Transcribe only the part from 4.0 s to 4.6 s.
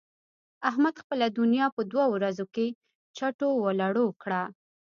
کړه.